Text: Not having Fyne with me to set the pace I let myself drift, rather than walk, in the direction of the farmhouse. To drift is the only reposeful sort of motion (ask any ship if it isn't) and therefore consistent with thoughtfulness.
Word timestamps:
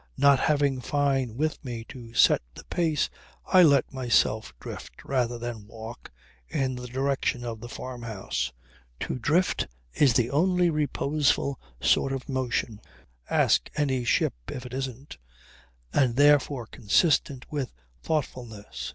Not 0.17 0.39
having 0.39 0.81
Fyne 0.81 1.37
with 1.37 1.63
me 1.63 1.83
to 1.89 2.15
set 2.15 2.41
the 2.55 2.63
pace 2.63 3.07
I 3.45 3.61
let 3.61 3.93
myself 3.93 4.51
drift, 4.59 5.05
rather 5.05 5.37
than 5.37 5.67
walk, 5.67 6.09
in 6.49 6.73
the 6.73 6.87
direction 6.87 7.45
of 7.45 7.59
the 7.59 7.69
farmhouse. 7.69 8.51
To 9.01 9.19
drift 9.19 9.67
is 9.93 10.15
the 10.15 10.31
only 10.31 10.71
reposeful 10.71 11.59
sort 11.79 12.13
of 12.13 12.27
motion 12.27 12.81
(ask 13.29 13.69
any 13.75 14.03
ship 14.03 14.33
if 14.47 14.65
it 14.65 14.73
isn't) 14.73 15.19
and 15.93 16.15
therefore 16.15 16.65
consistent 16.65 17.45
with 17.51 17.71
thoughtfulness. 18.01 18.89